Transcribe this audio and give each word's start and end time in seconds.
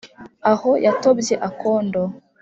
aho 0.51 0.71
yatobye 0.85 1.33
akondo 1.49 2.01